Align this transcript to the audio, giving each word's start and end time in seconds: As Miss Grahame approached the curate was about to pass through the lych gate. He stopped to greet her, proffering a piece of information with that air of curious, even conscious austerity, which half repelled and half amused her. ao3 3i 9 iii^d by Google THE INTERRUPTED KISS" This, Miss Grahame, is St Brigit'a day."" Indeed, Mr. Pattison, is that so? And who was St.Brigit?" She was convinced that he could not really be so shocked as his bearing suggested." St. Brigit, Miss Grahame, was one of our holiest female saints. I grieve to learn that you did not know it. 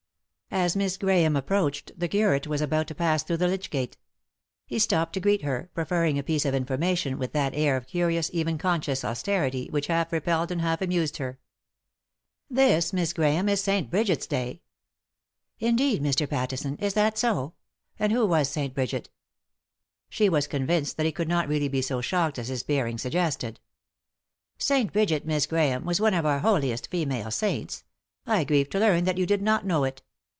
As 0.53 0.75
Miss 0.75 0.97
Grahame 0.97 1.37
approached 1.37 1.93
the 1.97 2.09
curate 2.09 2.45
was 2.45 2.59
about 2.59 2.85
to 2.87 2.93
pass 2.93 3.23
through 3.23 3.37
the 3.37 3.47
lych 3.47 3.69
gate. 3.69 3.97
He 4.65 4.79
stopped 4.79 5.13
to 5.13 5.21
greet 5.21 5.43
her, 5.43 5.69
proffering 5.73 6.19
a 6.19 6.23
piece 6.23 6.43
of 6.43 6.53
information 6.53 7.17
with 7.17 7.31
that 7.31 7.53
air 7.55 7.77
of 7.77 7.87
curious, 7.87 8.29
even 8.33 8.57
conscious 8.57 9.05
austerity, 9.05 9.69
which 9.69 9.87
half 9.87 10.11
repelled 10.11 10.51
and 10.51 10.59
half 10.59 10.81
amused 10.81 11.17
her. 11.17 11.39
ao3 11.39 11.39
3i 11.39 11.39
9 11.39 11.39
iii^d 11.39 11.41
by 11.47 11.47
Google 11.71 12.49
THE 12.49 12.61
INTERRUPTED 12.67 12.75
KISS" 12.75 12.85
This, 12.91 12.93
Miss 12.93 13.13
Grahame, 13.13 13.49
is 13.49 13.63
St 13.63 13.89
Brigit'a 13.89 14.27
day."" 14.27 14.61
Indeed, 15.69 16.03
Mr. 16.03 16.29
Pattison, 16.29 16.75
is 16.81 16.93
that 16.95 17.17
so? 17.17 17.53
And 17.97 18.11
who 18.11 18.25
was 18.25 18.49
St.Brigit?" 18.49 19.07
She 20.09 20.27
was 20.27 20.47
convinced 20.47 20.97
that 20.97 21.05
he 21.05 21.13
could 21.13 21.29
not 21.29 21.47
really 21.47 21.69
be 21.69 21.81
so 21.81 22.01
shocked 22.01 22.37
as 22.37 22.49
his 22.49 22.63
bearing 22.63 22.97
suggested." 22.97 23.61
St. 24.57 24.91
Brigit, 24.91 25.23
Miss 25.25 25.45
Grahame, 25.45 25.85
was 25.85 26.01
one 26.01 26.13
of 26.13 26.25
our 26.25 26.39
holiest 26.39 26.89
female 26.91 27.31
saints. 27.31 27.85
I 28.27 28.43
grieve 28.43 28.69
to 28.71 28.79
learn 28.79 29.05
that 29.05 29.17
you 29.17 29.25
did 29.25 29.41
not 29.41 29.65
know 29.65 29.85
it. 29.85 30.01